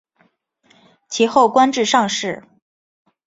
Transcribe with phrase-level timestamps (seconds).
[1.09, 2.43] 其后官至上士。